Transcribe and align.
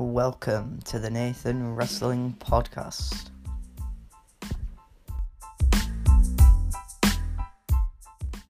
Welcome 0.00 0.80
to 0.86 0.98
the 0.98 1.10
Nathan 1.10 1.74
Wrestling 1.74 2.34
Podcast. 2.40 3.28